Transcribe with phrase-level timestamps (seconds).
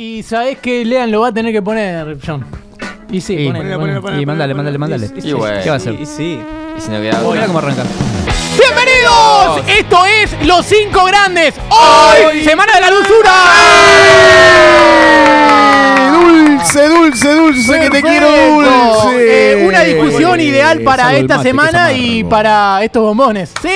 [0.00, 2.42] y sabés que Lean lo va a tener que poner, John.
[3.10, 4.18] Y sí, Y, ponelo, ponelo.
[4.18, 5.10] y mándale, mándale, mándale.
[5.22, 5.60] Y bueno.
[5.62, 5.92] ¿Qué va a hacer?
[6.00, 6.40] Y sí.
[6.74, 7.82] Y si no queda Oh, mirá cómo arranca.
[8.58, 9.62] ¡Bienvenidos!
[9.78, 11.54] Esto es Los Cinco Grandes.
[11.68, 13.32] Hoy, Semana de la Dulzura.
[16.12, 19.02] Dulce, dulce, dulce, que te quiero Perfecto.
[19.02, 19.52] dulce.
[19.52, 23.52] Eh, una discusión ideal para esta mate, semana y para estos bombones.
[23.60, 23.68] ¡Sí!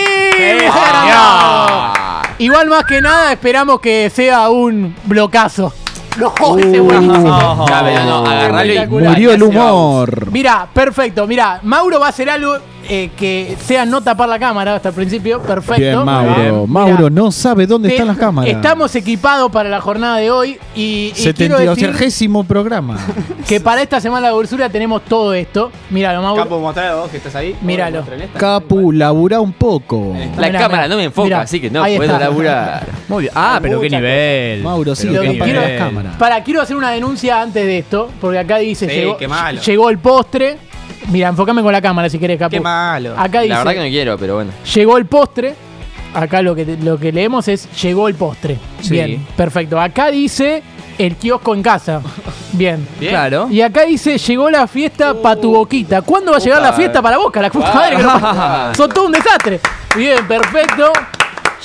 [2.38, 5.74] Igual más que nada esperamos que sea un blocazo.
[6.18, 7.18] No, ese buenísimo.
[7.18, 8.70] No, no, agarralo y.
[8.70, 9.10] Espectacular.
[9.10, 10.30] Murió el humor.
[10.30, 11.26] Mira, perfecto.
[11.26, 12.56] Mira, Mauro va a hacer algo
[12.88, 15.40] eh, que sea no tapar la cámara hasta el principio.
[15.42, 15.80] Perfecto.
[15.80, 16.34] Bien, Mauro.
[16.34, 16.64] Bien.
[16.72, 18.50] Mauro Mira, no sabe dónde te- están las cámaras.
[18.52, 21.22] Estamos equipados para la jornada de hoy y, y quiero
[21.56, 22.96] 72 decir gésimo programa.
[23.48, 25.70] que para esta semana de dulzura tenemos todo esto.
[25.90, 26.42] Míralo, Mauro.
[26.42, 27.56] Capo, mostralo vos que estás ahí.
[27.62, 27.98] Míralo.
[27.98, 28.28] Mostrale.
[28.36, 30.14] Capu, labura un poco.
[30.36, 30.88] La Mirá, cámara mirá.
[30.88, 32.24] no me enfoca, Mirá, así que no ahí puedo está.
[32.24, 32.86] laburar.
[33.08, 33.32] Muy bien.
[33.36, 34.62] Ah, pero qué nivel.
[34.62, 35.54] Mauro, sí, Pero lo qué nivel.
[35.56, 36.16] las cámaras.
[36.16, 39.60] Para, quiero hacer una denuncia antes de esto, porque acá dice, Sí, llegó, qué malo.
[39.60, 40.58] llegó el postre.
[41.10, 42.50] Mira, enfócame con la cámara si querés, Capu.
[42.50, 43.14] Qué malo.
[43.18, 44.50] Acá dice, La verdad que no quiero, pero bueno.
[44.74, 45.54] llegó el postre.
[46.14, 48.56] Acá lo que, lo que leemos es, llegó el postre.
[48.80, 48.90] Sí.
[48.90, 49.80] Bien, perfecto.
[49.80, 50.62] Acá dice,
[50.96, 52.00] el kiosco en casa.
[52.52, 52.86] Bien.
[53.00, 53.10] Bien.
[53.12, 53.48] Claro.
[53.50, 56.02] Y acá dice, llegó la fiesta pa' tu boquita.
[56.02, 57.42] ¿Cuándo va a llegar la fiesta para Boca?
[57.42, 59.60] La puta madre que no- Son todo un desastre.
[59.96, 60.92] Bien, perfecto.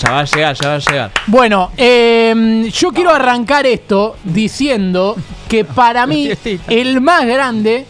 [0.02, 1.12] Ya va a llegar, ya va a llegar.
[1.28, 5.16] Bueno, eh, yo quiero arrancar esto diciendo
[5.48, 6.30] que para mí
[6.70, 7.86] el más grande,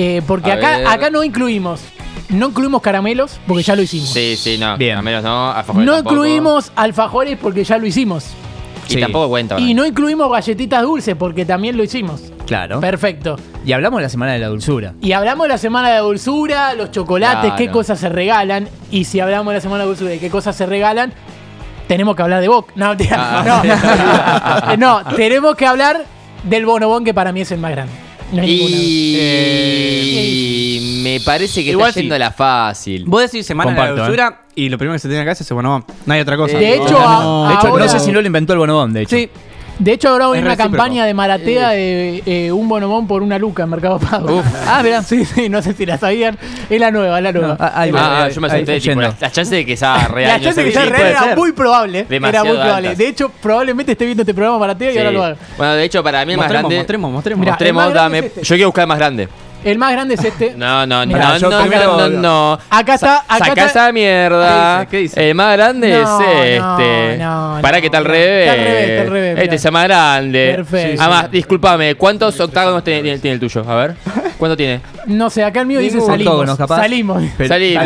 [0.00, 0.86] eh, porque A acá, ver.
[0.86, 1.80] acá no incluimos,
[2.28, 4.08] no incluimos caramelos porque ya lo hicimos.
[4.10, 4.76] Sí, sí, no.
[4.76, 5.02] Bien.
[5.02, 5.50] Menos no.
[5.50, 6.14] alfajores no tampoco.
[6.14, 8.26] incluimos alfajores porque ya lo hicimos.
[8.88, 9.00] Y Sí.
[9.00, 9.58] tampoco cuenta.
[9.60, 12.22] Y no incluimos galletitas dulces porque también lo hicimos.
[12.46, 12.80] Claro.
[12.80, 13.36] Perfecto.
[13.66, 14.94] Y hablamos de la semana de la dulzura.
[15.02, 17.56] Y hablamos de la semana de dulzura, los chocolates, Claro.
[17.56, 18.68] qué cosas se regalan.
[18.90, 21.12] Y si hablamos de la semana de dulzura y qué cosas se regalan,
[21.86, 22.70] tenemos que hablar de Boc.
[22.76, 23.16] No, mentira.
[23.20, 24.76] Ah.
[24.78, 25.02] no.
[25.04, 26.04] no, tenemos que hablar
[26.44, 27.92] del bonobón que para mí es el más grande.
[28.32, 28.84] No hay ninguna duda.
[30.20, 32.22] Y me parece que Igual está yendo sí.
[32.22, 33.04] a la fácil.
[33.06, 35.40] Vos decís semana de Comparto, la dulzura y lo primero que se tiene acá es
[35.40, 35.84] ese bonobón.
[36.06, 36.58] No hay otra cosa.
[36.58, 39.02] De hecho, a- De hecho, ahora- no sé si no lo inventó el bonobón, de
[39.02, 39.16] hecho.
[39.16, 39.28] Sí.
[39.78, 40.70] De hecho, ahora hay una recíproco.
[40.76, 44.38] campaña de Maratea de eh, un bonobón por una luca en Mercado Pago.
[44.38, 44.46] Uf.
[44.66, 45.02] Ah, mira.
[45.02, 46.36] Sí, sí, no sé si la sabían.
[46.68, 47.48] Es la nueva, es la nueva.
[47.48, 47.86] No, ah, Ah,
[48.28, 50.28] yo me ahí asusté, tipo, la, la chance de que sea real.
[50.28, 52.06] la no chance sé que sea real era muy probable.
[52.10, 52.88] era muy probable.
[52.88, 52.98] altas.
[52.98, 54.98] De hecho, probablemente esté viendo este programa Maratea y Sí.
[54.98, 55.36] ahora lo haga.
[55.56, 56.76] Bueno, de hecho, para mí el más grande.
[56.76, 57.40] mostremos, mostremos.
[57.40, 58.26] Mirá, Mostremos, el más grande dame.
[58.26, 58.42] es este.
[58.44, 59.28] Yo quiero buscar el más grande.
[59.70, 60.54] El más grande es este.
[60.56, 62.58] No, no, no, Mirá, no, no, primero- no, no.
[62.70, 63.66] Acá está, acá Saca está.
[63.66, 64.86] esa mierda.
[64.90, 65.14] ¿Qué dice?
[65.14, 65.28] ¿Qué dice?
[65.30, 66.58] El más grande No, es este.
[67.18, 67.80] no, no, Para no.
[67.80, 68.48] que está al Está revés.
[68.50, 69.54] al revés, está al revés, Este mirá.
[69.54, 70.52] es el más grande.
[70.56, 71.02] Perfecto.
[71.02, 73.64] Además, discúlpame, ¿cuántos octágonos tiene, tiene- tiene el tuyo?
[73.68, 73.94] A ver.
[74.38, 74.80] ¿Cuánto tiene?
[75.06, 76.56] No sé, acá el mío dice salimos.
[76.56, 76.76] capaz.
[76.76, 77.22] Salimos.
[77.36, 77.84] Pero- Salimos,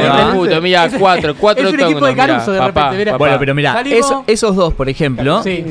[0.49, 3.13] de puto, cuatro, cuatro es un equipo de mirá, Caruso de papá, repente, mirá.
[3.13, 3.19] papá.
[3.19, 4.15] Bueno, pero mira, Salimos.
[4.27, 5.65] esos dos, por ejemplo, Sí.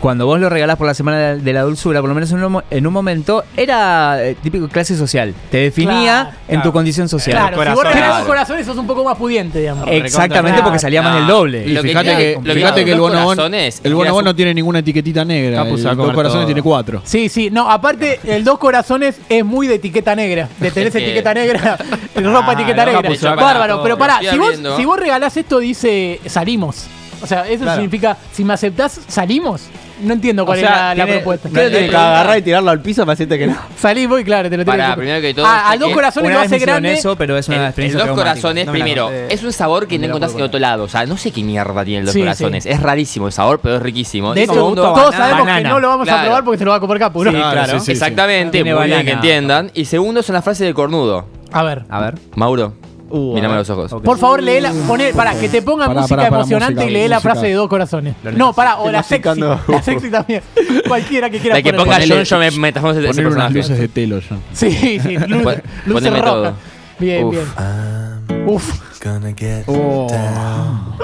[0.00, 2.52] Cuando vos lo regalás por la semana de la dulzura, por lo menos en un,
[2.52, 5.34] mo- en un momento, era eh, típico clase social.
[5.50, 7.36] Te definía Claro, en tu condición social.
[7.36, 7.84] Claro, si vos corazón.
[7.92, 8.26] regalás Claro.
[8.26, 9.86] corazones sos un poco más pudiente, digamos.
[9.88, 10.64] Exactamente, Claro.
[10.64, 11.66] porque salía más del doble.
[11.68, 14.78] Lo que fíjate que, fíjate que el bonobón, corazones, el y queda no tiene ninguna
[14.80, 15.62] etiquetita negra.
[15.62, 16.46] El dos corazones todo.
[16.46, 17.02] tiene cuatro.
[17.04, 21.34] Sí, sí, no, aparte el dos corazones es muy de etiqueta negra, de tener etiqueta
[21.34, 21.76] negra,
[22.16, 23.34] ropa Ah, etiqueta negra.
[23.36, 26.86] Bárbaro, pero pará, si vos, si vos regalás esto dice salimos.
[27.22, 27.80] O sea, eso Claro.
[27.80, 29.62] significa, si me aceptás, salimos.
[30.00, 31.48] No entiendo cuál O es sea, la, la tiene- propuesta.
[31.48, 33.56] Creo que tiene que agarrar y tirarlo al piso para decirte que no.
[33.80, 36.38] Salimos y claro, te lo tengo Pará, que primero que todo, Ah, dos corazones lo
[36.38, 36.92] hace grande.
[36.92, 40.06] eso, pero es una El, el dos corazones, No primero, es un sabor que No
[40.06, 40.84] encontrás en otro lado.
[40.84, 42.62] O sea, no sé qué mierda tiene el dos Sí, corazones.
[42.62, 42.70] sí.
[42.70, 44.34] Es rarísimo el sabor, pero es riquísimo.
[44.34, 45.16] De hecho, segundo, todos banana.
[45.30, 47.30] sabemos que no lo vamos a probar porque se lo va a comer Capu, ¿no?
[47.32, 47.72] Sí, claro.
[47.72, 47.92] sí, sí, sí.
[47.92, 49.70] exactamente, muy bien que entiendan.
[49.74, 51.26] Y segundo son las frases del cornudo.
[51.50, 51.84] A ver.
[51.88, 52.14] A ver.
[52.36, 52.74] Mauro,
[53.10, 54.02] Uh, mírame los ojos.
[54.02, 56.90] Por favor, lee la, poné, para que te ponga Pará, música pará, pará, emocionante música,
[56.90, 58.14] y lee la frase de dos corazones.
[58.36, 59.40] No, pará, o la sexy.
[59.40, 60.42] La sexy también.
[60.86, 61.84] Cualquiera que quiera La que poner.
[61.86, 63.54] ponga John, yo me, me transformo en ese unas personaje.
[63.54, 64.36] luces de telo ya.
[64.52, 66.24] Sí, sí, luz, Pon- luces rojas.
[66.24, 66.52] todo.
[66.98, 67.32] Bien, Uf.
[67.34, 68.46] bien.
[68.46, 70.08] Uf, Gonna get Oh.
[70.10, 70.94] down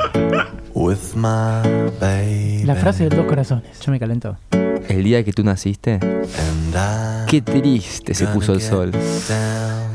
[0.74, 1.62] with my
[2.00, 2.64] baby.
[2.64, 3.78] la frase de dos corazones.
[3.80, 4.36] Yo me calento.
[4.88, 5.98] El día que tú naciste,
[7.28, 8.92] qué triste se puso el sol.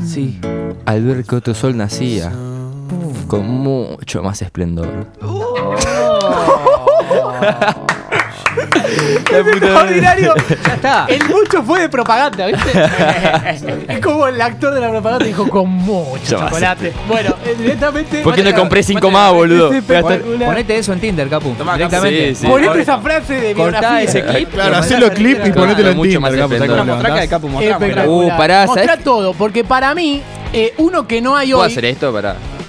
[0.06, 0.40] Sí.
[0.86, 2.32] Al ver que otro sol nacía,
[3.28, 5.08] con mucho más esplendor.
[9.32, 10.34] Extraordinario.
[10.68, 11.06] Ya está.
[11.08, 12.72] El mucho fue de propaganda, ¿viste?
[13.88, 16.94] es como el actor de la propaganda dijo con mucho Yo chocolate.
[17.08, 18.22] Bueno, eh, directamente.
[18.22, 19.72] ¿Por qué no compré cinco más, boludo?
[20.46, 21.54] Ponete eso en Tinder, Capu.
[21.54, 22.36] Tomá, Directamente.
[22.36, 22.48] sí, sí.
[22.48, 24.02] Ponete esa frase de Cortá biografía.
[24.04, 24.50] ese clip.
[24.52, 26.80] Claro, lo hacelo clip y ponetelo en Mucho Tinder, más Capu, ¿sabes esplendor.
[26.80, 28.08] cómo Mostrá hay capu, mostrá.
[28.08, 30.22] Uh, pará, Mostrá todo, porque para mí,
[30.54, 31.72] eh, uno que no hay ¿Puedo hoy.
[31.72, 32.12] hacer esto?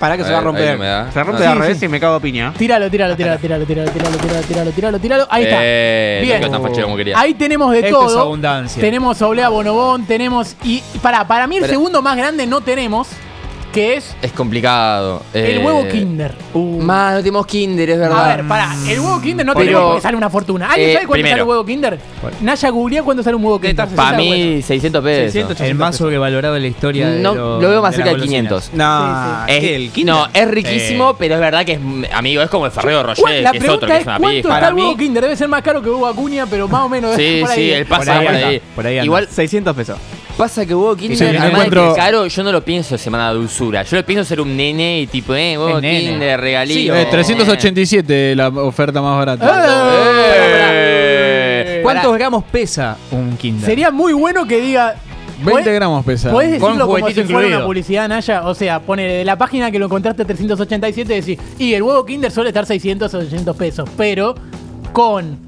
[0.00, 0.14] Para.
[0.14, 0.79] Pará que A se va a romper.
[1.12, 1.61] Se rompe de al sí.
[1.62, 2.52] revés y me cago a piña.
[2.56, 5.26] Tíralo, tíralo, tíralo, tíralo, tíralo, tíralo, tíralo, tíralo, tíralo, tíralo.
[5.31, 5.56] Ahí está.
[5.61, 7.14] Eh, Bien.
[7.17, 8.20] Ahí tenemos de Esto es todo.
[8.23, 8.81] abundancia.
[8.81, 10.56] Tenemos Oblea Bonobón, tenemos.
[10.64, 13.08] Y para, para mí el Pero- segundo más grande no tenemos,
[13.72, 15.22] que es Es complicado.
[15.32, 16.34] el Eh, huevo Kinder.
[16.55, 18.25] Más, no tenemos Kinder, es verdad.
[18.32, 20.67] A ver, pará, el huevo Kinder no Pero- tenemos porque sale una fortuna.
[20.70, 21.32] ¿Alguien Eh, sabe cuánto primero.
[21.34, 21.99] sale un huevo Kinder?
[22.40, 23.88] Naya googleá cuánto sale un huevo Kinder.
[23.88, 25.32] Para mí, 600 pesos.
[25.32, 27.08] 600, El más sobrevalorado de la historia.
[27.11, 28.31] de No, lo- lo veo más de cerca de golosinas.
[28.64, 28.70] 500.
[28.75, 30.14] No, Es, ¿qué, el Kinder?
[30.14, 31.81] no, es riquísimo, pero es verdad que es,
[32.12, 34.06] amigo, es como el Ferrero ¿Cuál- Rocher, La que es pregunta otro, que es, es
[34.06, 34.38] una ¿cuánto pija.
[34.40, 35.23] está Para el huevo mí- Kinder?
[35.23, 37.56] Debe ser más caro que huevo Acuña, pero más o menos Sí, por ahí.
[37.56, 38.20] sí, el pasa
[38.75, 38.99] por ahí.
[39.05, 39.96] Igual 600 pesos.
[40.36, 42.98] Pasa que huevo Kinder, Sí, yo además de que es caro, yo no lo pienso
[42.98, 43.82] semana de dulzura.
[43.82, 46.00] Yo lo pienso ser un nene y tipo, eh, nene.
[46.00, 46.94] Kinder, regalito.
[46.94, 49.62] Eh, 387 la oferta más barata.
[50.72, 51.80] Eh.
[51.82, 53.66] ¿Cuántos gramos pesa un Kinder?
[53.66, 54.96] Sería muy bueno que diga.
[55.42, 56.30] 20 gramos pesa.
[56.30, 58.46] ¿Puedes Con decirlo como si fuera una publicidad, Naya?
[58.46, 62.04] O sea, pone de la página que lo encontraste a 387 decís, y el huevo
[62.04, 64.34] Kinder suele estar 600 o 800 pesos, pero
[64.92, 65.38] con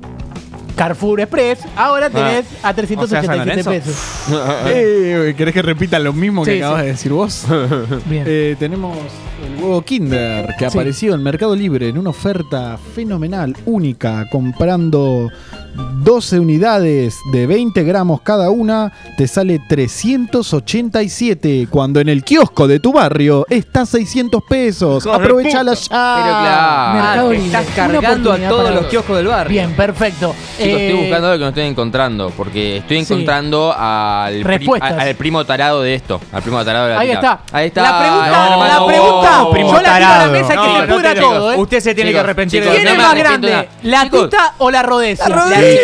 [0.76, 3.96] Carrefour Express ahora tenés a 387 ¿o sea, pesos.
[4.66, 6.86] Eh, ¿Querés que repita lo mismo que Sí, acabas sí.
[6.86, 7.44] de decir vos?
[8.06, 8.24] Bien.
[8.26, 8.96] Eh, tenemos
[9.44, 10.76] el huevo Kinder que Sí.
[10.78, 15.30] apareció en Mercado Libre en una oferta fenomenal, única, comprando
[15.74, 22.80] 12 unidades de 20 gramos cada una, te sale 387, cuando en el kiosco de
[22.80, 25.06] tu barrio está 600 pesos.
[25.06, 25.88] Aprovechala ya.
[25.88, 26.94] Pero claro.
[26.94, 27.46] Mercado Ah, Libre.
[27.46, 28.90] estás cargando a oportunidad todos para los vos.
[28.90, 29.50] kioscos del barrio.
[29.50, 30.34] Bien, perfecto.
[30.58, 32.30] Chicos, Eh, estoy buscando algo que no estoy encontrando.
[32.36, 33.12] Porque estoy Sí.
[33.12, 34.92] encontrando al, pri- Respuestas.
[34.92, 36.20] al, al primo tarado de esto.
[36.32, 37.20] Al primo tarado de la Ahí tira.
[37.20, 37.40] está.
[37.52, 37.82] Ahí está.
[37.82, 40.32] La pregunta, No, la pregunta, primo yo la tiro a la tarado.
[40.32, 41.56] mesa que No, se no pudra tiene- todo, ¿eh?
[41.58, 43.68] Usted se tiene Chicos, que arrepentir de ¿Quién es más arrepiento grande?
[43.82, 44.30] de ¿La Chicos.
[44.30, 45.28] tita o la rodecia?
[45.28, 45.34] La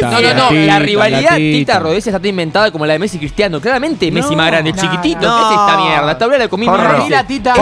[0.03, 1.79] No, tita, no, no, la rivalidad tita.
[1.79, 3.61] Rodríguez está inventada como la de Messi y Cristiano.
[3.61, 5.21] Claramente Messi No, más grande, no, chiquitito.
[5.21, 5.37] no.
[5.49, 6.13] ¿Qué es esta mierda?
[6.13, 6.49] Esta hora la
[6.93, 7.11] veces.
[7.11, 7.55] la tita.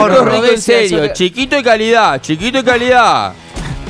[0.51, 1.13] En serio.
[1.13, 3.33] Chiquito y calidad, chiquito y calidad.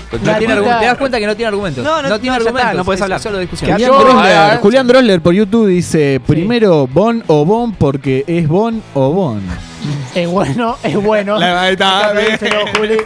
[0.09, 1.83] No tiene ¿Te das cuenta que no tiene argumentos?
[1.83, 2.61] No, no, tiene no, ya argumentos.
[2.61, 3.19] está, no puedes es hablar.
[3.19, 3.71] Solo discusión.
[3.71, 4.59] Julián Yo- Drosler, a ver.
[4.59, 9.41] Julián Drosler por YouTube dice, primero Bon o Bon porque es Bon o Bon.
[10.15, 11.37] Es bueno, es bueno.
[11.37, 11.69] La-
[12.13, 12.97] pedíselo, Juli.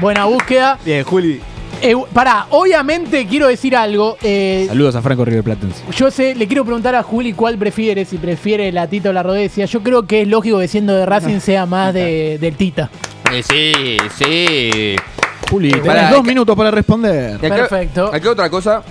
[0.00, 0.78] Buena búsqueda.
[0.84, 1.40] Bien, Juli.
[1.82, 4.16] Eh, pará, obviamente quiero decir algo.
[4.22, 5.82] eh, Saludos a Franco River Platense.
[5.96, 9.22] yo sé, le quiero preguntar a Juli cuál prefiere, si prefiere la Tita o la
[9.22, 9.64] Rodesia.
[9.64, 12.90] Yo creo que es lógico que siendo de Racing sea más de, del Tita.
[13.32, 14.96] Eh, sí, sí.
[15.50, 17.38] Juli, tenés Pará, dos acá- minutos para responder.
[17.42, 18.10] Y acá- Perfecto.
[18.12, 18.82] Acá otra cosa,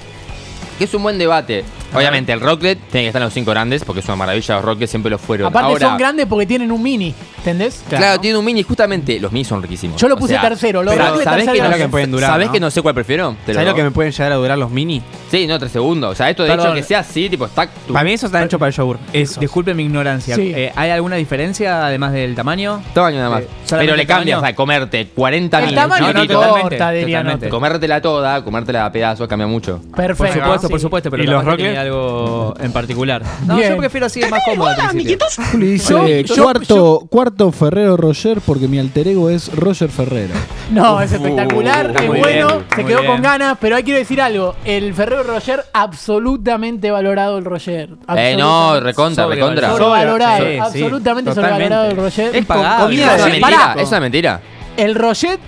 [0.77, 1.63] que es un buen debate.
[1.93, 4.55] Obviamente, el Rocklet tiene que estar en los cinco grandes, porque es una maravilla.
[4.55, 5.47] Los Rocklet siempre lo fueron.
[5.47, 7.83] Aparte Ahora, son grandes porque tienen un mini, ¿entendés?
[7.89, 8.63] Claro, tiene un mini.
[8.63, 9.99] Justamente, los minis son riquísimos.
[9.99, 10.81] Yo lo O puse sea, tercero.
[10.85, 12.53] Pero Rocklet ¿sabés tercero que no lo pueden durar, ¿Sabés no?
[12.53, 13.35] que no sé cuál prefiero?
[13.45, 15.01] Te ¿Sabes lo que me pueden llegar a durar los mini?
[15.31, 16.11] Sí, no, tres segundos.
[16.11, 16.67] O sea, esto de Perdón.
[16.67, 17.67] hecho que sea así, tipo, está.
[17.67, 18.97] tu- Para mí eso está hecho para el yogur.
[19.13, 19.39] Eso.
[19.39, 20.35] Disculpe mi ignorancia.
[20.35, 20.51] Sí.
[20.55, 22.81] Eh, ¿Hay alguna diferencia además del tamaño?
[22.93, 23.41] Tamaño nada más.
[23.43, 24.19] Eh, solamente Pero le tamaño.
[24.19, 25.75] cambias, o sea, comerte 40 El mil.
[25.75, 27.45] tamaño No, no, no, te totalmente, importa, diría totalmente.
[27.47, 27.55] Noto.
[27.55, 29.79] Comértela toda, comértela a pedazos, cambia mucho.
[29.95, 30.33] Perfecto.
[30.33, 33.21] Por supuesto, por supuesto, pero ¿Y capaz los que tenía algo en particular.
[33.45, 33.71] No, Bien.
[33.71, 35.25] yo prefiero así, es más cómodo al principio.
[35.51, 40.33] Juli dice, Yo- yo- cuarto, cuarto Ferrero Roger porque mi alter ego es Roger Ferrero.
[40.71, 43.11] No, es espectacular, Uh, es muy bueno, bien, se muy quedó bien.
[43.13, 44.55] con ganas, pero hay que decir algo.
[44.65, 47.89] El Ferrero Roger, absolutamente valorado el Roger.
[48.15, 49.69] Eh, no, recontra, recontra.
[49.71, 52.35] Sobrevalorado, Sí, sí, absolutamente sobrevalorado el Roger.
[52.35, 52.45] Es.
[52.45, 54.41] Comida Es de- una mentira, Pará, es una mentira.
[54.77, 55.39] el Roget,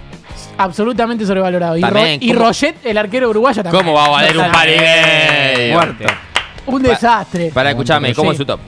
[0.57, 1.77] absolutamente sobrevalorado.
[1.77, 3.83] Y, Ro- y ¿cómo- Roget, el arquero uruguayo también.
[3.83, 5.73] ¿Cómo va a valer un par y medio?
[5.73, 6.05] Muerte.
[6.65, 7.51] Un desastre.
[7.53, 8.59] Para escucharme, ¿cómo es su top?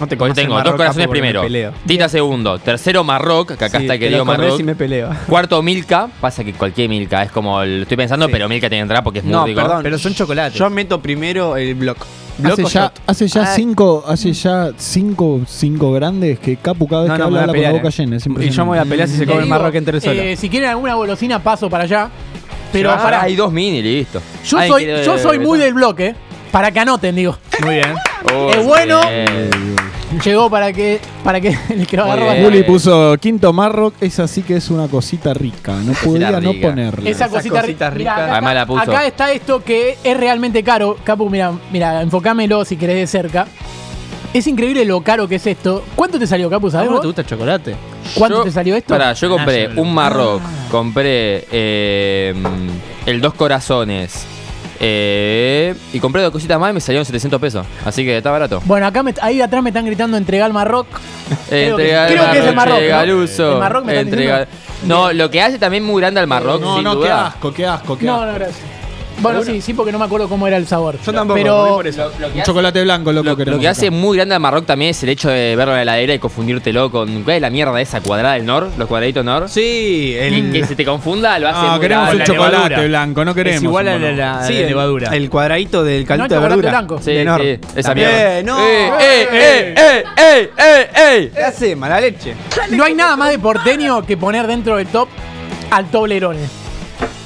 [0.00, 1.44] No te Porque tengo Marroca dos corazones primero.
[1.86, 2.58] Tita segundo.
[2.58, 4.60] Tercero Marroc, que acá Sí, está el querido Marroc.
[4.62, 5.10] me peleo.
[5.28, 6.08] Cuarto Milka.
[6.20, 7.82] Pasa que cualquier Milka es como el.
[7.82, 8.32] Estoy pensando, Sí.
[8.32, 9.60] pero Milka tiene que entrar porque es muy No, rico.
[9.60, 9.82] perdón.
[9.82, 10.58] Pero son chocolates.
[10.58, 11.98] Yo meto primero el block.
[12.42, 13.46] Hace ya, hace ya Ah.
[13.54, 17.52] cinco, hace ya cinco, cinco grandes que Capu cada vez No, que no, habla habla
[17.52, 17.92] con la boca eh.
[17.98, 18.16] llena.
[18.16, 20.14] es Y yo me voy a pelear si se come el Marroc entero solo.
[20.22, 22.08] eh, si quieren alguna golosina, paso para allá.
[22.72, 24.22] Pero Ah, para, Hay dos mini, listo.
[24.46, 26.14] yo Ay, soy, quiero- yo soy muy del bloque,
[26.50, 27.36] para que anoten, digo.
[27.62, 27.94] Muy bien.
[28.34, 29.00] Oh, Es bueno.
[29.08, 29.50] bien.
[30.24, 32.26] Llegó para que, para que el que lo agarró.
[32.44, 35.74] Juli puso quinto Marroc, esa sí que es una cosita rica.
[35.84, 36.68] No podía no rica.
[36.68, 37.08] ponerla.
[37.08, 38.16] Esa cosita, cositas ri- ricas.
[38.16, 38.80] mirá, acá, Además la puso.
[38.82, 40.96] acá está esto que es realmente caro.
[41.04, 43.46] Capu, mira, mira, enfocámelo si querés de cerca.
[44.34, 45.84] Es increíble lo caro que es esto.
[45.94, 46.70] ¿Cuánto te salió, Capu?
[46.70, 47.02] ¿Sabes ¿Cómo vos?
[47.02, 47.76] te gusta el chocolate?
[48.16, 48.92] ¿Cuánto Yo- te salió esto?
[48.94, 49.86] Pará, yo compré National.
[49.86, 50.42] un Marroc,
[50.72, 52.34] compré eh,
[53.06, 54.26] el Dos Corazones
[54.82, 57.66] eh, y compré dos cositas más y me salieron 700 pesos.
[57.84, 58.62] Así que está barato.
[58.64, 60.86] Bueno, acá me- ahí atrás me están gritando entregar el Marroc.
[61.48, 62.88] Creo que- Entrega creo que es el Marroc, ¿no?
[62.88, 63.52] Galuso.
[63.52, 64.86] El Marroc me Entrega- diciendo.
[64.86, 67.26] No, lo que hace también muy grande al Marroc, No, sin no, qué duda.
[67.26, 68.26] asco, qué asco, qué No, asco.
[68.26, 68.58] no, gracias.
[69.20, 70.96] Bueno, sí, sí, porque no me acuerdo cómo era el sabor.
[71.04, 72.10] Yo tampoco, Pero por eso.
[72.34, 73.24] Un chocolate blanco, loco.
[73.24, 73.96] Lo, lo queremos que hace acá.
[73.96, 76.90] muy grande a Marroc también es el hecho de verlo en la heladera y confundírtelo
[76.90, 77.22] con.
[77.22, 78.68] ¿Cuál es la mierda esa cuadrada del Nor?
[78.78, 79.48] Los cuadraditos Nor.
[79.48, 79.60] Sí,
[80.18, 82.12] Que el, se te confunda lo hace No, muy queremos grande.
[82.14, 82.88] un la chocolate levadura.
[82.88, 83.56] blanco, no queremos.
[83.58, 84.16] Es igual a la, bono.
[84.16, 85.16] la- sí, la el- levadura.
[85.16, 86.70] el cuadradito del No caldito hay de chocolate verdura.
[86.70, 87.00] blanco.
[87.02, 87.40] Sí, de Nor.
[87.42, 88.08] sí, esa También.
[88.10, 88.38] mierda.
[88.38, 88.58] Eh, no.
[88.66, 91.30] ¡Eh, eh, eh, eh, eh, eh, eh!
[91.34, 91.76] ¿Qué hace?
[91.76, 92.34] Mala leche.
[92.70, 95.08] no hay nada más de porteño que poner dentro del top
[95.70, 96.59] al Toblerone.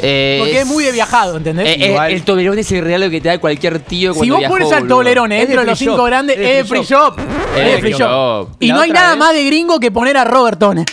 [0.07, 1.67] Eh, Porque es muy de viajado, ¿entendés?
[1.67, 2.13] Eh, eh, Igual.
[2.13, 4.73] el Toblerone es el regalo que te da cualquier tío si cuando vos viajó, pones
[4.73, 4.97] al boludo.
[4.97, 6.07] Toblerone Es de dentro de los free cinco shop.
[6.07, 7.19] grandes, Es de free shop.
[7.57, 8.01] Es de free shop.
[8.01, 8.49] shop.
[8.61, 10.85] Y La no hay otra nada vez- más de gringo que poner a Robertone.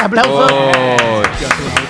[0.00, 0.52] Aplausos.
[0.52, 1.22] Oh.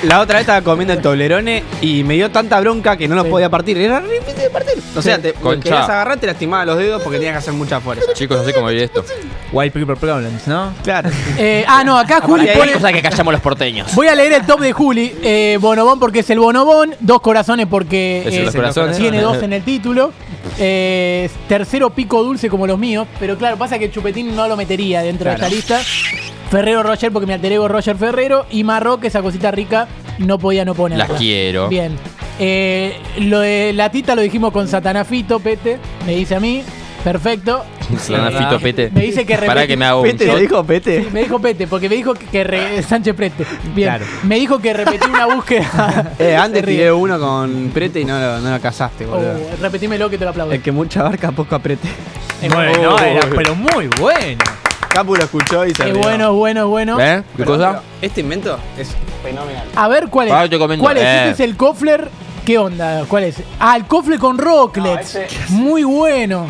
[0.02, 3.24] La otra vez estaba comiendo el toblerone y me dio tanta bronca que no lo
[3.24, 3.28] Sí.
[3.30, 3.76] podía partir.
[3.78, 4.74] Era re difícil de partir.
[4.96, 5.62] O sea, te Concha.
[5.62, 8.12] querías agarrar, te lastimaba los dedos porque tenías que hacer mucha fuerza.
[8.14, 9.04] Chicos, no sé cómo vivir esto.
[9.52, 10.72] White People Problems, ¿no?
[10.82, 11.10] Claro.
[11.36, 12.72] Eh, ah, no, acá Juli pone.
[12.72, 13.94] cosas que callamos los porteños.
[13.94, 15.14] Voy a leer el top de Juli.
[15.22, 16.94] Eh, Bonobón porque es el Bonobón.
[17.00, 18.96] Dos corazones porque Es el eh, dos corazones.
[18.96, 20.12] tiene dos en el título.
[20.62, 23.06] Eh, tercero pico dulce como los míos.
[23.18, 25.80] Pero claro, pasa que Chupetín no lo metería dentro de esta lista.
[26.50, 28.46] Ferrero Roger porque me alter ego Roger Ferrero.
[28.50, 29.86] Y Marroc, esa cosita rica,
[30.18, 31.06] no podía no ponerla.
[31.08, 31.68] Las quiero.
[31.68, 31.96] Bien.
[32.38, 35.78] Eh, lo de la tita lo dijimos con Satanafito, Pete.
[36.06, 36.62] Me dice a mí.
[37.04, 37.64] Perfecto.
[37.98, 38.90] Sanafito Pete.
[38.92, 40.34] Me dice que Para que me haga un Pete, shot.
[40.34, 41.06] le dijo Pete.
[41.12, 43.44] Me dijo Pete, porque me dijo que, que re- Sánchez Prete.
[43.74, 43.88] Bien.
[43.88, 44.04] Claro.
[44.24, 46.12] Me dijo que repetí una búsqueda.
[46.18, 49.32] Eh, antes tiré uno con Prete y no lo, no lo casaste, boludo.
[49.34, 50.52] Oh, repetímelo que te lo aplaudo.
[50.52, 51.88] El que mucha barca, poco apriete.
[52.52, 52.98] Bueno, Oh.
[52.98, 54.42] era, pero muy bueno.
[54.90, 56.02] Capu lo escuchó y se Es rió.
[56.02, 57.00] bueno, bueno, bueno.
[57.00, 57.22] ¿Eh?
[57.36, 57.68] ¿Qué Pero, cosa?
[57.70, 58.88] pero Este invento es
[59.22, 59.64] fenomenal.
[59.76, 60.34] A ver cuál es.
[60.34, 60.82] Ahora te comento.
[60.82, 61.04] ¿Cuál es?
[61.04, 61.16] Eh.
[61.30, 62.08] Este es el Kofler.
[62.44, 63.04] ¿Qué onda?
[63.06, 63.36] ¿Cuál es?
[63.60, 65.18] Ah, el Kofler con Rocklets.
[65.50, 66.46] Muy bueno.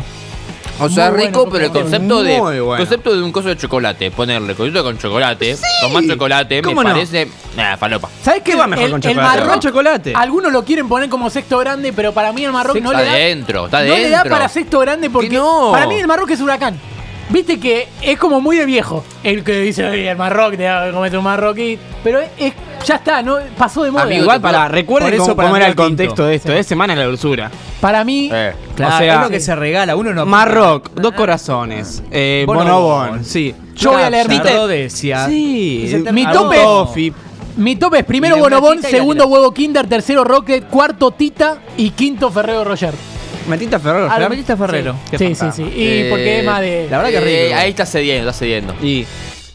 [0.79, 2.81] O sea, Muy bueno, rico, pero el concepto de Muy bueno.
[2.83, 6.89] concepto de un coso de chocolate, ponerle cosito con chocolate, tomar chocolate, me ¿Cómo no?
[6.89, 8.09] parece nah, falopa.
[8.23, 8.53] ¿Sabes qué?
[8.53, 9.27] ¿Qué va mejor el, con el chocolate?
[9.37, 10.13] Marroc, Con chocolate.
[10.15, 13.09] Algunos lo quieren poner como sexto grande, pero para mí el Marroc no está le
[13.09, 13.13] da.
[13.15, 14.01] dentro, está no dentro.
[14.01, 15.69] le da para sexto grande porque ¿Qué no?
[15.71, 16.79] para mí el Marroc es huracán.
[17.31, 19.03] Viste que es como muy de viejo.
[19.23, 21.79] El que dice, "Oye, el Marroc, te va a comer un marroquí.
[22.03, 22.53] Pero es, es-
[22.85, 24.03] ya está, no pasó de moda.
[24.03, 26.51] Amigo, Igual para, recuerden por eso cómo, para cómo mí era el contexto de esto.
[26.51, 27.49] Es Semana de la Dulzura.
[27.79, 28.53] Para mí, Eh.
[28.75, 29.45] Claro, O sea, es lo que sí.
[29.45, 29.95] se regala.
[29.95, 30.25] Uno no.
[30.25, 32.03] Marroc, dos corazones.
[32.11, 32.67] Eh, Bonobón.
[32.67, 33.55] Bonobón, sí.
[33.75, 34.39] Yo voy a leer mi.
[34.39, 35.27] Rodesia.
[35.27, 36.03] Sí.
[36.11, 37.13] Mi algún tope- toffee.
[37.57, 39.33] mi top es primero Y una Bonobón, tita y la segundo tirás.
[39.33, 42.93] huevo Kinder, tercero Rocket, cuarto Tita y quinto Ferrero Roger.
[43.47, 44.05] Metita Ferrero.
[44.05, 44.29] Ah, lo Flam.
[44.31, 44.95] metiste a Ferrero.
[45.17, 45.63] Sí, sí, sí.
[45.63, 46.87] Y porque es más de.
[46.89, 47.59] la verdad que eh, rico.
[47.59, 48.75] Ahí está cediendo, está cediendo.
[48.81, 49.05] Y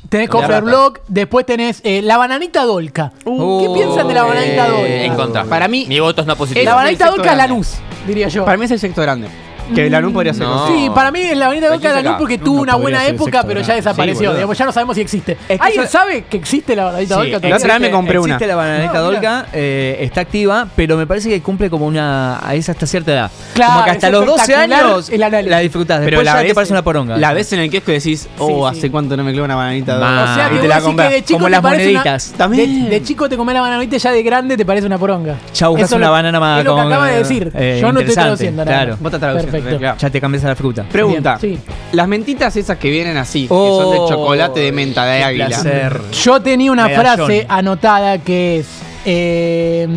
[0.08, 0.60] Tenés Cofre.
[0.60, 3.12] Block, después tenés eh, la bananita Dolca.
[3.24, 5.04] Uh, ¿Qué piensan de la bananita Eh, Dolca?
[5.04, 5.44] en contra.
[5.44, 6.64] Para mí- Mi voto es no positivo.
[6.64, 7.74] La bananita Dolca es sector Lanús,
[8.06, 8.44] diría yo.
[8.44, 9.28] para mí es el sexto grande.
[9.74, 10.66] Que la NU podría ser No.
[10.68, 13.00] Sí, para mí la bananita Dolca es quién Lanús porque tuvo no una podría buena
[13.00, 14.20] ser época, sexto pero ya desapareció.
[14.20, 14.34] Boludo.
[14.34, 15.36] Digamos, ya no sabemos si existe.
[15.48, 17.48] que ¿Alguien eso- sabe que existe la bananita Sí, Dolca?
[17.48, 18.34] La otra vez me existe- compré una.
[18.34, 19.02] Existe la bananita No.
[19.02, 22.38] Dolca, eh, está activa, pero me parece que cumple como una.
[22.46, 23.30] a esa hasta cierta edad.
[23.54, 25.50] Claro, como que hasta es los 12 espectacular años el análisis.
[25.50, 26.00] la disfrutás.
[26.00, 27.16] Después Pero la ya te parece una poronga.
[27.16, 28.78] La ves en el kiosco y decís, oh, Sí, sí.
[28.78, 29.98] hace cuánto no me clavo una bananita.
[29.98, 30.06] Ma.
[30.06, 30.22] Dolca.
[30.32, 31.60] O sea, Ah, que y te vos la decís que de chico Como te las
[31.60, 32.34] parece una- moneditas.
[32.36, 32.84] También.
[32.84, 35.36] De, de chico te comés la bananita y ya de grande te parece una poronga.
[35.54, 37.52] Ya buscas Eso una lo- banana más Es lo que con- acaba de decir.
[37.54, 38.76] eh, Yo no estoy interesante, traduciendo nada.
[38.76, 38.96] claro.
[39.00, 39.78] Vos estás traduciendo, Perfecto.
[39.78, 39.98] claro.
[39.98, 40.84] Ya te cambias a la fruta.
[40.90, 41.38] Pregunta.
[41.40, 41.62] Bien, sí.
[41.92, 45.46] Las mentitas esas que vienen así, que Oh, son de chocolate de menta de águila.
[45.46, 46.00] placer.
[46.12, 47.16] Yo tenía una Medallón.
[47.16, 48.66] frase anotada que es.
[49.04, 49.88] Eh,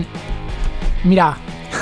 [1.04, 1.38] mirá,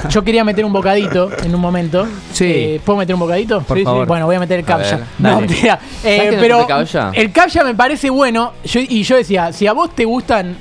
[0.09, 2.07] yo quería meter un bocadito en un momento.
[2.33, 2.45] Sí.
[2.45, 3.61] Eh, ¿Puedo meter un bocadito?
[3.61, 4.07] Por favor.
[4.07, 4.99] Bueno, voy a meter el captcha.
[5.19, 5.41] No.
[5.41, 5.47] Eh,
[6.17, 6.67] ¿Sabes que pero
[7.13, 8.53] el captcha me parece bueno.
[8.63, 10.57] Yo- y yo decía, si a vos te gustan.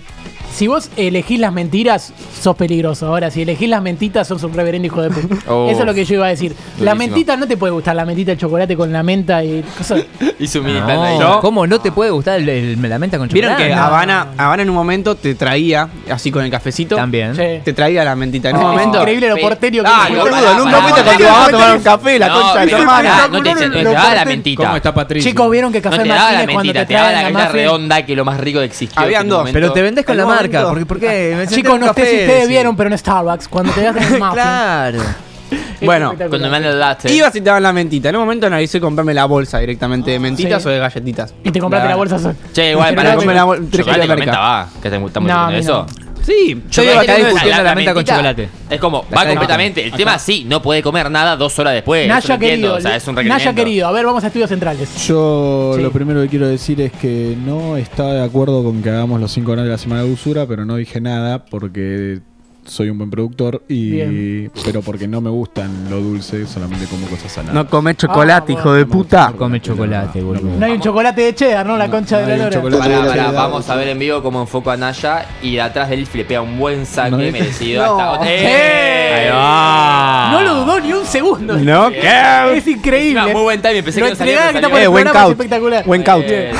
[0.56, 3.06] Si vos elegís las mentiras, sos peligroso.
[3.08, 5.36] Ahora, si elegís las mentitas, sos un reverendo hijo de puta.
[5.48, 5.68] Oh.
[5.70, 6.52] Eso es lo que yo iba a decir.
[6.80, 6.96] La Durísimo.
[6.96, 10.02] mentita no te puede gustar, la mentita de chocolate con la menta y cosas.
[10.20, 11.18] Un mini No, plan ahí.
[11.18, 11.40] ¿No?
[11.40, 13.68] ¿Cómo no te puede gustar el, el- la menta con Vieron chocolate?
[13.70, 13.82] que No.
[13.82, 17.36] Habana, Habana en un momento te traía, así con el cafecito, También.
[17.36, 17.42] Sí.
[17.64, 18.48] te traía la mentita.
[18.50, 18.98] En un es momento.
[19.00, 22.18] increíble lo porterio que Ah, boludo, nunca fuiste con tu mamá a tomar un café,
[22.18, 23.28] la concha de tu hermana.
[23.30, 24.62] no te, te daba la mentita.
[24.64, 25.30] ¿Cómo está Patricio?
[25.30, 27.32] Chicos, vieron que No Café te daba la Martínez cuando te te daba la traen
[27.34, 29.00] la galleta muffin- redonda que lo más rico que existió.
[29.02, 29.48] Habían dos.
[29.52, 30.68] Pero te vendés con la un marca.
[30.68, 30.86] ¿Por qué?
[30.86, 31.06] ¿Por qué?
[31.36, 32.48] Me senté en Chicos, un no sé café, si ustedes sí.
[32.48, 34.32] vieron, pero en Starbucks, cuando te das el muffin.
[34.34, 34.98] Claro.
[35.82, 36.14] Bueno.
[36.16, 37.12] Cuando me dan el latte.
[37.12, 38.08] Ibas y te daban la mentita.
[38.08, 40.68] En un momento analicé comprarme la bolsa directamente de mentitas Sí.
[40.68, 41.34] o de galletitas.
[41.44, 42.34] Y te compraste la bolsa.
[42.52, 44.40] Che, igual, Pero para no me la vol- tres Chocolate kilos de con menta merca.
[44.40, 44.68] va.
[44.82, 46.05] Que te estamos No, a diciendo mí eso.
[46.26, 48.48] Sí, Yo acá es- discutiendo la menta con chocolate.
[48.68, 49.84] Es como, va completamente.
[49.84, 52.08] El tema sí, no puede comer nada dos horas después.
[52.08, 55.06] Naya querido, O sea, es un Naya querido, a ver, vamos a estudios centrales.
[55.06, 55.82] Yo Sí.
[55.82, 59.30] lo primero que quiero decir es que no estaba de acuerdo con que hagamos los
[59.30, 62.18] cinco grandes de la semana de usura, pero no dije nada porque
[62.66, 64.50] soy un buen productor y Bien.
[64.64, 67.54] pero porque no me gustan lo dulce, solamente como cosas saladas.
[67.54, 69.24] No comes chocolate, Ah, hijo de No me puta.
[69.26, 70.42] gusta Come chocolate, no, boludo.
[70.50, 71.76] me No hay un chocolate de cheddar, ¿no?
[71.76, 72.50] La No, concha no de la lora.
[72.56, 72.82] chocolate.
[72.82, 73.34] Pará, de pará, cheddar.
[73.34, 76.58] vamos a ver en vivo cómo enfoco a Naya y atrás de él flipea un
[76.58, 78.00] buen saque No, merecido no.
[78.14, 79.14] hasta ¡Eh!
[79.16, 80.28] Ahí va.
[80.32, 81.56] No lo dudó ni un segundo.
[81.56, 82.56] No, ¿qué?
[82.56, 83.20] Es increíble.
[83.20, 84.76] Encima, muy buen timing, pensé que no salía, que está por salió.
[84.78, 85.30] el Eh, buen caut.
[85.32, 85.84] espectacular.
[85.86, 86.24] Buen caut.
[86.26, 86.52] Eh,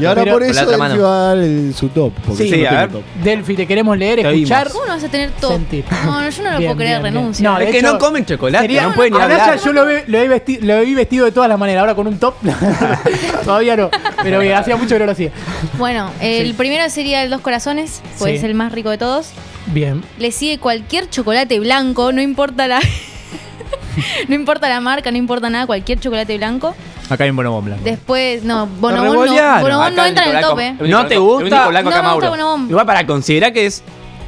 [0.00, 0.94] y ahora por con la eso otra él mano.
[0.96, 2.12] iba a dar su top.
[2.26, 2.90] Porque Sí, no a ver.
[3.22, 4.66] Delphi, te queremos leer, escuchar.
[4.68, 4.72] oímos.
[4.72, 5.84] ¿Cómo no vas a tener Sentir.
[6.04, 7.14] No, no, yo no lo Bien, puedo creer, bien, bien.
[7.14, 7.50] renuncio.
[7.50, 9.60] No, de Es que hecho, no comen chocolate, sería- no pueden ni a Naya hablar.
[9.64, 12.06] yo lo, ve- lo, he vesti- lo he vestido de todas las maneras, ahora con
[12.06, 12.34] un top.
[13.44, 13.90] Todavía no,
[14.22, 15.30] pero bien, hacía mucho que no lo hacía.
[15.78, 16.52] Bueno, el Sí.
[16.54, 18.36] primero sería el dos corazones, pues Sí.
[18.38, 19.30] es el más rico de todos.
[19.66, 20.02] Bien.
[20.18, 22.80] Le sigue cualquier chocolate blanco, no importa la.
[24.28, 26.74] no importa la marca, no importa nada, cualquier chocolate blanco.
[27.10, 27.82] Acá hay un bonobón blanco.
[27.84, 29.60] Después, no, Bonobón no, revolearon.
[29.62, 30.84] Bonobón no Acá entra en el único top, blanco- eh.
[30.86, 31.46] el ¿No te gusta?
[31.46, 32.30] El único blanco No acá, me gusta Mauro.
[32.30, 32.70] Bonobón.
[32.70, 33.82] Igual para considerar que es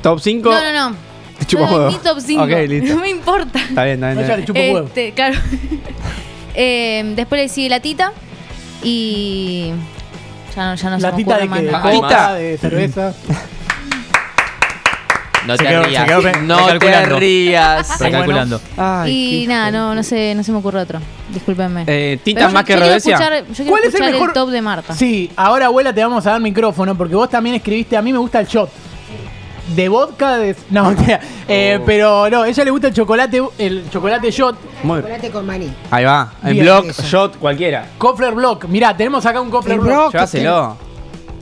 [0.05, 0.51] top 5.
[0.51, 0.97] No, no, no.
[1.39, 2.43] Te chupa No, mi top 5.
[2.45, 2.95] Ok, listo.
[2.95, 3.59] No me importa.
[3.59, 4.19] Está bien, está bien.
[4.21, 4.47] Está le bien.
[4.47, 4.87] chupa un huevo.
[4.87, 5.35] Este, claro.
[6.57, 8.13] Eh, después le sigue la tita
[8.85, 9.73] y.
[10.55, 12.35] Ya no, ya no se La tita de más que coca, más.
[12.39, 13.13] de cerveza.
[15.47, 16.05] No Se te quedó- se rías.
[16.07, 17.99] quedó No te rías.
[18.01, 18.61] Recalculando.
[18.79, 21.01] Ay, Y nada, no, no sé, no se me ocurre otro.
[21.35, 21.83] Discúlpenme.
[21.83, 23.15] Eh, Pero ¿Tinta yo- más que yo quiero Rodesia?
[23.17, 24.95] escuchar- Yo quiero ¿Cuál es el escuchar el, mejor- top de Marta.
[24.95, 28.19] Sí, ahora abuela te vamos a dar micrófono porque vos también escribiste, a mí me
[28.21, 28.71] gusta el shot.
[29.75, 30.55] De vodka, de...
[30.71, 31.21] No, mentira.
[31.49, 35.47] Eh, pero no, a ella le gusta el chocolate, el chocolate shot, Muy- Chocolate con
[35.47, 35.73] maní.
[35.91, 36.33] Ahí va.
[36.43, 37.03] En Bien, block, eso.
[37.03, 37.87] shot, cualquiera.
[37.99, 38.67] Kofler Block.
[38.67, 40.13] Mirá, tenemos acá un Kofler El Block.
[40.13, 40.77] Llévaselo.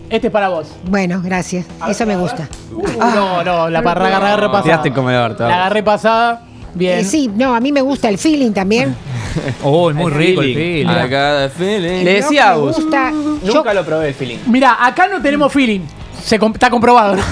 [0.09, 0.69] Este es para vos.
[0.88, 1.67] Bueno, gracias.
[1.88, 2.47] Eso me gusta.
[2.71, 4.62] Uh, no, no, la parra la agarré pasada.
[4.62, 5.41] Tiraste el comedor.
[5.41, 6.43] La agarré pasada.
[6.75, 6.99] Bien.
[7.00, 8.95] Eh, sí, no, a mí me gusta el feeling también.
[9.64, 10.87] Oh, es muy El rico el feeling.
[10.88, 12.05] Acá de feeling.
[12.05, 12.76] Le decía a vos.
[12.76, 13.11] gusta.
[13.43, 14.37] Yo, Nunca lo probé el feeling.
[14.45, 15.81] Mira, acá no tenemos feeling.
[16.25, 17.17] Se está comprobado.
[17.17, 17.23] ¿no?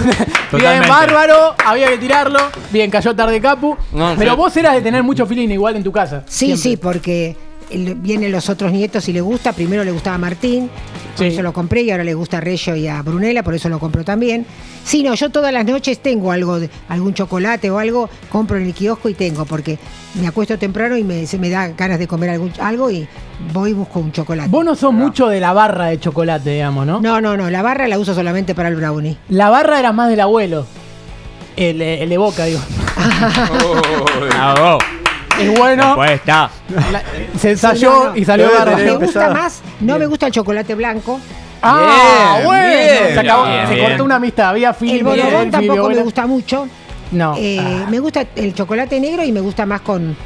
[0.59, 1.55] Bien, bárbaro.
[1.65, 2.39] Había que tirarlo.
[2.71, 3.77] Bien, cayó tarde Capu.
[3.93, 4.37] No, pero sí.
[4.37, 6.25] vos eras de tener mucho feeling igual en tu casa.
[6.27, 6.63] sí, Siempre.
[6.63, 7.37] sí, porque
[7.97, 9.53] vienen los otros nietos y le gusta.
[9.53, 10.71] Primero le gustaba a Martín,
[11.21, 11.35] por Sí.
[11.35, 13.79] eso lo compré, y ahora le gusta a Rello y a Brunella, por eso lo
[13.79, 14.47] compro también.
[14.85, 18.65] Sí, no, yo todas las noches tengo algo, de, algún chocolate o algo, compro en
[18.67, 19.79] el kiosco y tengo, porque
[20.21, 23.07] me acuesto temprano y me, se me da ganas de comer algún, algo y
[23.53, 24.49] voy y busco un chocolate.
[24.49, 27.01] Vos no sos mucho de la barra de chocolate, digamos, ¿no?
[27.01, 29.17] No, no, no, la barra la uso solamente para el brownie.
[29.29, 30.67] La barra era más del abuelo.
[31.57, 32.61] El, el de boca, digo.
[34.31, 34.79] Bravo.
[35.41, 35.87] Es bueno.
[35.87, 36.51] Después está.
[37.39, 38.17] se ensayó no, no.
[38.17, 41.21] y salió tener Me gusta más, no me gusta el chocolate blanco.
[41.63, 42.69] Ah, Bien, bueno.
[42.69, 43.87] bien, se acabó- bien, se bien.
[43.89, 44.49] cortó una amistad.
[44.51, 45.05] Había feeling.
[45.07, 46.69] El de tampoco me gusta mucho.
[47.13, 47.35] No.
[47.37, 47.87] Eh, Ah.
[47.91, 50.17] Me gusta el chocolate negro y me gusta más con,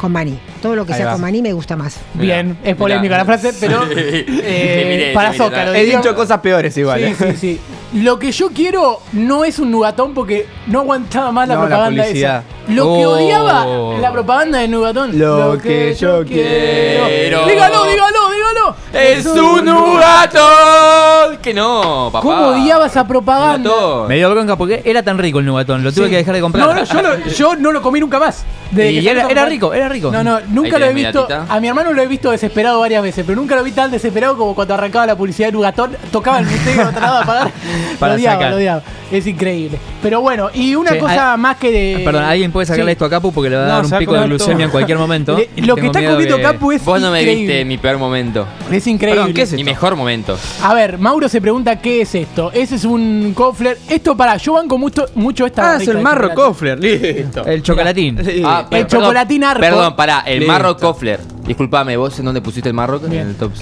[0.00, 0.38] con maní.
[0.62, 1.12] Todo lo que Ahí sea va.
[1.12, 1.98] con maní me gusta más.
[2.14, 3.92] Bien, es polémica la frase, pero Sí.
[3.96, 5.74] eh, Miré, para miré, Zócalo.
[5.74, 5.98] He digo.
[5.98, 7.00] dicho cosas peores igual.
[7.00, 7.32] Sí, eh.
[7.32, 7.60] sí, sí.
[8.02, 11.66] Lo que yo quiero no es un nugatón porque no aguantaba más la No, la
[11.68, 12.44] propaganda publicidad.
[12.66, 12.72] esa.
[12.72, 13.10] Lo que Oh.
[13.10, 13.66] odiaba
[14.00, 15.18] la propaganda de nugatón.
[15.18, 17.06] Lo que yo quiero.
[17.46, 18.76] Dígalo, dígalo, dígalo.
[18.92, 21.36] ¡Es un nugatón!
[21.42, 22.22] Que no, papá.
[22.26, 23.68] ¿Cómo odiaba esa propaganda?
[23.70, 24.08] Nugatón.
[24.08, 25.82] Me dio bronca porque era tan rico el nugatón.
[25.84, 26.10] Lo tuve Sí.
[26.10, 26.66] que dejar de comprar.
[26.66, 28.44] No, no, yo, lo- yo no lo comí nunca más.
[28.70, 30.10] Desde Y que era- rico, era rico.
[30.12, 31.26] No, no, nunca lo he visto.
[31.48, 34.36] A mi hermano lo he visto desesperado varias veces, pero nunca lo vi tan desesperado
[34.36, 37.50] como cuando arrancaba la publicidad de Nugatón, tocaba el misterio, no trataba de apagar.
[37.98, 38.50] Para lo odiaba, sacar.
[38.50, 38.82] lo odiaba.
[39.10, 39.76] Es increíble.
[40.02, 42.02] Pero bueno, y una Sí, cosa más que de.
[42.04, 42.92] Perdón, alguien puede sacarle Sí.
[42.92, 44.64] esto a Capu porque le va a No, dar un a pico de glucemia todo.
[44.64, 45.36] en cualquier momento.
[45.36, 47.46] Le- lo que está comiendo que- Capu es Vos no me increíble.
[47.54, 48.46] viste mi peor momento.
[48.70, 49.20] Es increíble.
[49.20, 50.38] Perdón, ¿qué es Mi mejor momento.
[50.62, 52.50] A ver, Mauro se pregunta qué es esto.
[52.52, 53.78] Ese es un Kofler.
[53.88, 55.62] Esto para, yo banco mucho, mucho esta.
[55.62, 56.76] Ah, es barrita el de marro chocolate.
[56.76, 57.44] Listo.
[57.46, 58.24] El chocolatín.
[58.24, 58.42] Sí.
[58.44, 59.60] Ah, El chocolatín arco.
[59.60, 60.52] Perdón, pará, el Listo.
[60.52, 61.20] marro Kofler.
[61.46, 63.00] Disculpame, ¿vos en dónde pusiste el marro?
[63.04, 63.52] En el top.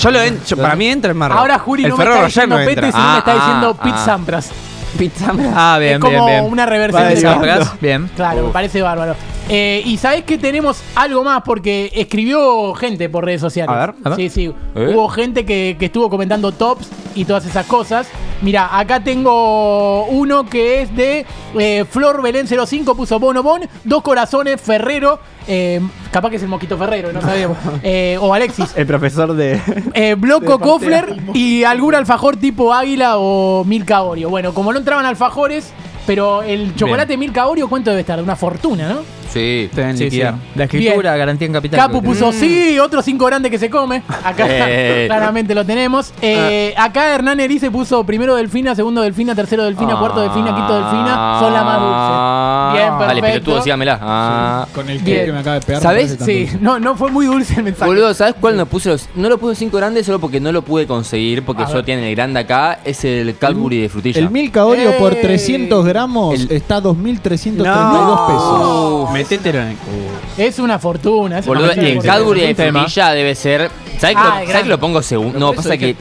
[0.00, 1.34] Yo lo en- yo- para mí entra el marro.
[1.34, 3.34] Ahora Juri el no me Ferrero está Rocher diciendo no Pete, sino me Ah, está
[3.34, 4.04] diciendo ah, Pete ah.
[4.04, 4.50] Sampras.
[4.96, 5.32] Pizza.
[5.54, 7.20] Ah, bien, es como bien, una reversión Vale.
[7.20, 7.80] Sampras.
[7.80, 8.08] Bien.
[8.16, 9.14] Claro, me parece bárbaro.
[9.48, 13.74] Eh, y sabés que tenemos algo más porque escribió gente por redes sociales.
[13.74, 14.16] A ver, a ver.
[14.16, 14.52] Sí, sí.
[14.74, 14.92] ¿Eh?
[14.94, 18.08] Hubo gente que, que estuvo comentando tops y todas esas cosas.
[18.42, 21.26] Mira, acá tengo uno que es de
[21.58, 25.18] eh, Flor Belén 05, puso Bono Bon, dos corazones, Ferrero.
[25.48, 25.80] Eh,
[26.10, 27.56] capaz que es el Mosquito Ferrero, no sabemos.
[27.82, 28.72] Eh, o Alexis.
[28.76, 29.60] El profesor de.
[29.94, 34.28] Eh, Bloco Kofler y algún alfajor tipo Águila o Milka Oreo.
[34.28, 35.72] Bueno, como no entraban alfajores,
[36.06, 38.22] pero el chocolate Milka Oreo, ¿cuánto debe estar?
[38.22, 39.17] Una fortuna, ¿no?
[39.30, 39.68] Sí.
[39.74, 40.20] Te deben Sí.
[40.54, 41.78] La escritura, garantía en capital.
[41.80, 44.02] Capu creo que- puso sí, otro cinco grandes que se come.
[44.24, 45.04] Acá Eh.
[45.08, 46.12] claramente lo tenemos.
[46.22, 51.38] Eh, Acá Hernán Erice puso primero Delfina, segundo Delfina, tercero Delfina, cuarto Delfina, quinto Delfina.
[51.40, 52.68] Son la más Ah.
[52.70, 52.78] dulce.
[52.82, 53.44] Bien, Dale, perfecto.
[53.44, 53.98] pelotudo, sígamela.
[54.02, 54.66] Ah.
[54.74, 55.26] Con el Bien.
[55.26, 55.82] que me acaba de pegar.
[55.82, 56.10] ¿Sabés?
[56.12, 57.88] me parece tan Sí, no, no fue muy dulce el mensaje.
[57.88, 60.62] Boludo, ¿sabes cuál no puse los, no lo puse cinco grandes solo porque no lo
[60.62, 61.84] pude conseguir porque A solo ver.
[61.86, 62.78] tienen el grande acá?
[62.84, 64.20] Es el Cadbury de frutilla.
[64.20, 65.22] El Milka Oreo por ¡Ey!
[65.22, 69.10] 300 gramos El- está 2.332 pesos.
[69.18, 70.18] Metételo en el culo.
[70.36, 71.38] Es una fortuna.
[71.40, 71.88] Es una Boludo, fortuna.
[71.88, 73.70] el Cadbury de frutilla debe ser.
[73.98, 74.62] ¿Sabes que, Ah, lo, es ¿sabés grande.
[74.64, 75.38] que lo pongo segundo?
[75.38, 75.94] No, pasa que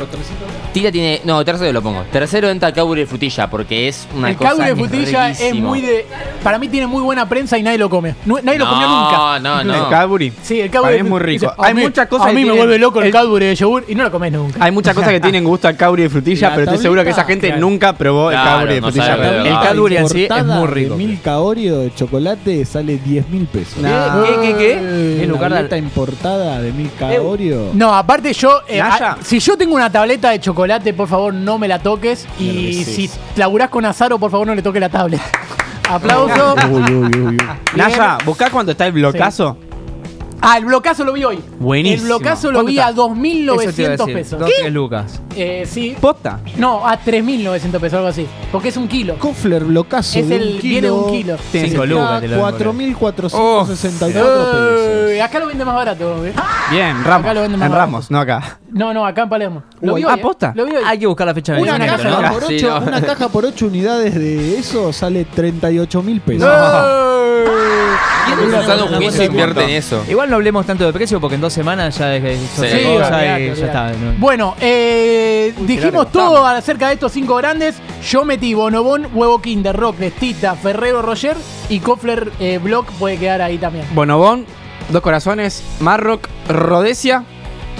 [0.73, 1.21] Tita tiene.
[1.23, 2.03] No, tercero lo pongo.
[2.11, 4.49] Tercero entra Cadbury de frutilla porque es una El cosa.
[4.51, 6.05] Cadbury de frutilla es muy de.
[6.43, 8.13] Para mí tiene muy buena prensa y nadie lo come.
[8.25, 9.39] Nu- nadie lo No, comió nunca.
[9.39, 9.73] no, no.
[9.85, 10.33] El Cadbury.
[10.43, 11.51] Sí, el mí es muy rico.
[11.57, 13.11] Hay mí- muchas cosas A que mí me tienen- vuelve loco el, el-
[13.47, 14.63] de yogur y no lo comes nunca.
[14.63, 17.09] Hay muchas cosas que tienen gusto al Cadbury de frutilla, La pero estoy seguro que
[17.09, 17.61] esa gente claro.
[17.61, 19.15] nunca probó Claro, el Cadbury de no frutilla.
[19.47, 20.95] El Cadbury en sí es muy de rico.
[20.95, 23.77] Milka Oreo de chocolate sale 10 mil pesos.
[23.79, 24.23] Nah.
[24.23, 25.17] ¿Qué, qué, qué?
[25.21, 27.71] La Lucar, tableta importada de Milka Eh, Oreo.
[27.87, 31.57] No, aparte yo, eh, a- si yo tengo una tableta de chocolate, por favor no
[31.57, 32.27] me la toques.
[32.37, 35.21] Y si laburás con Azaro, por favor no le toques la tablet.
[35.89, 36.53] Aplauso.
[36.69, 37.37] Uy, uy, uy, uy.
[37.77, 39.55] Naya, buscá cuando está el blocazo.
[40.49, 41.39] Ah, el blocazo lo vi hoy.
[41.59, 42.01] Buenísimo.
[42.03, 42.87] El blocazo lo ¿Cuánto vi está?
[42.87, 44.13] a Eso te iba a 2.900 decir.
[44.13, 44.39] pesos.
[44.45, 45.21] Tres lucas.
[45.35, 45.95] Eh, sí.
[45.99, 46.39] Posta.
[46.55, 48.25] No, a 3.900 pesos, algo así.
[48.51, 49.15] Porque es un kilo.
[49.19, 50.17] Kofler blocazo.
[50.19, 51.37] Es de el- un kilo, viene un kilo.
[51.51, 52.95] Cinco está lucas te lo venden.
[52.95, 55.11] 4.464 pesos.
[55.11, 56.25] Eh, acá lo vende más barato.
[56.25, 56.33] eh.
[56.71, 57.25] Bien, Ramos.
[57.25, 57.85] Acá lo venden más En barato.
[57.91, 58.59] Ramos, no acá.
[58.71, 59.63] No, no, acá en Palermo.
[59.81, 60.53] Lo Uy, vi hoy, ah, posta.
[60.55, 60.83] Lo vi hoy.
[60.85, 62.31] Hay que buscar la fecha de Una caja, ¿no?
[62.33, 62.85] por Sí, ocho, no.
[62.87, 66.47] una caja por 8 unidades de eso sale 38 mil pesos.
[66.49, 67.47] ¿Quién
[68.45, 70.03] Usando un invierte en eso?
[70.07, 73.51] Igual no hablemos tanto de precio porque en dos semanas ya es Sí, y ya
[73.51, 73.91] está.
[73.91, 74.13] ¿no?
[74.17, 77.75] Bueno, eh, dijimos todo acerca de estos cinco grandes.
[78.07, 81.35] Yo metí Bonobón, Huevo Kinder, Rockles, Tita, Ferrero Roger
[81.69, 83.85] y Kofler eh, Block puede quedar ahí también.
[83.93, 84.45] Bonobón,
[84.89, 87.23] Dos Corazones, Marrock, Rodesia.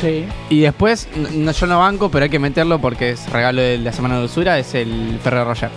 [0.02, 0.26] Sí.
[0.50, 3.92] Y después, no, yo no banco, pero hay que meterlo porque es regalo de la
[3.92, 5.70] semana de dulzura, es el Ferrero Roger.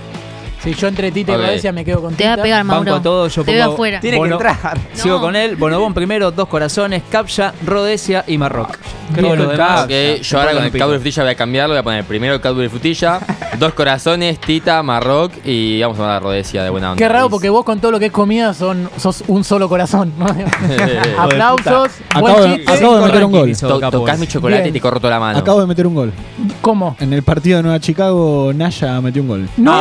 [0.62, 2.42] Si yo entre Tita y Rodesia me quedo con Te va a Tita.
[2.42, 2.94] pegar, Banco Mauro.
[2.96, 3.98] a todo, yo Te veo afuera.
[4.00, 4.78] Tiene Bono- que entrar.
[4.92, 5.20] Sigo No.
[5.22, 8.76] con él, Bonobón primero, Dos Corazones, Capcha, Rodesia y Marroc.
[9.10, 9.88] Bien, Todo lo demás,
[10.22, 11.72] yo ahora con el Cadbury de frutilla voy a cambiarlo.
[11.74, 13.20] Voy a poner primero el Cadbury frutilla,
[13.58, 16.98] dos corazones, Tita, Marroc y vamos a poner la rodecia de buena onda.
[16.98, 20.12] Qué raro porque vos con todo lo que es comida son, sos un solo corazón.
[20.18, 20.26] ¿no?
[21.18, 21.90] Aplausos.
[22.20, 22.72] Buen Acabo de- chiste.
[22.72, 23.56] acabo de meter un gol.
[23.56, 24.20] To- tocás ese.
[24.20, 24.70] mi chocolate Bien.
[24.70, 25.38] y te corro toda la mano.
[25.38, 26.12] Acabo de meter un gol.
[26.60, 26.96] ¿Cómo?
[27.00, 29.48] En el partido de Nueva Chicago, Naya metió un gol.
[29.56, 29.72] No,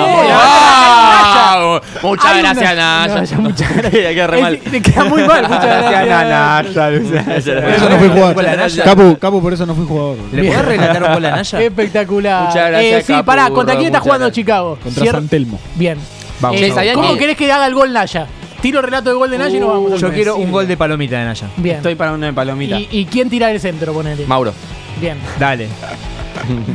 [2.02, 3.38] Muchas Hay una- gracias, Naya.
[3.40, 3.92] Muchas gracias.
[4.14, 4.58] Queda re mal.
[4.60, 5.44] Te queda muy mal.
[5.44, 7.62] Muchas gracias.
[7.62, 8.44] Por eso no fui jugador.
[8.58, 8.84] Naya.
[8.84, 10.18] Capu, Capu, por eso no fui jugador.
[10.32, 11.62] ¿Le podés relatar un gol a Naya?
[11.62, 12.48] Espectacular.
[12.48, 14.36] Muchas gracias, Eh, sí, Capu, pará, ¿contra quién está muchas jugando gracias.
[14.46, 14.78] Chicago?
[14.84, 15.60] Contra Cier- San Telmo.
[15.76, 15.98] Bien.
[16.40, 16.58] Vamos.
[16.62, 18.28] Eh, Che, ¿sabían ¿Cómo que- querés que haga el gol Naya?
[18.62, 20.76] Tiro el relato de gol de Naya y nos vamos Yo quiero un gol de
[20.78, 21.48] palomita de Naya.
[21.58, 21.78] Bien.
[21.78, 22.78] Estoy para una de palomita.
[22.80, 24.26] ¿Y, y quién tira el centro, ponele?
[24.26, 24.54] Mauro.
[25.00, 25.18] Bien.
[25.40, 25.68] Dale.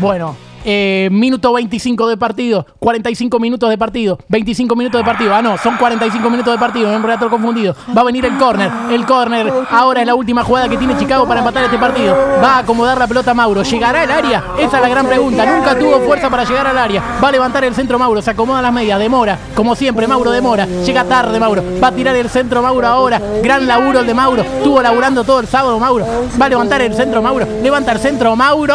[0.00, 5.34] Bueno, eh, minuto 25 de partido, 45 minutos de partido, 25 minutos de partido.
[5.34, 7.76] Ah, no, son 45 minutos de partido, me confundido.
[7.96, 8.70] Va a venir el córner.
[8.90, 12.16] El córner ahora es la última jugada que tiene Chicago para empatar este partido.
[12.42, 13.62] Va a acomodar la pelota Mauro.
[13.62, 14.44] ¿Llegará al área?
[14.58, 15.44] Esa es la gran pregunta.
[15.44, 17.02] Nunca tuvo fuerza para llegar al área.
[17.22, 19.38] Va a levantar el centro Mauro, se acomoda las medias, demora.
[19.54, 20.66] Como siempre, Mauro demora.
[20.66, 21.62] Llega tarde Mauro.
[21.82, 23.20] Va a tirar el centro Mauro ahora.
[23.42, 24.42] Gran laburo el de Mauro.
[24.42, 26.06] Estuvo laburando todo el sábado Mauro.
[26.40, 27.46] Va a levantar el centro Mauro.
[27.62, 28.74] Levanta el centro Mauro.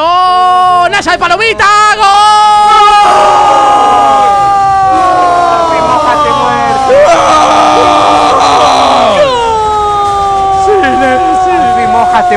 [0.90, 1.79] ¡Naya de Palomita!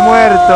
[0.01, 0.55] Muerto!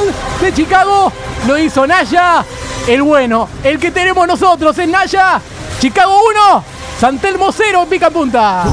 [0.00, 1.12] ¡Gol de Chicago!
[1.46, 2.44] Lo hizo Naya.
[2.86, 5.40] El bueno, el que tenemos nosotros es Naya.
[5.80, 6.64] Chicago 1,
[6.98, 8.64] Santelmo 0 en pica punta.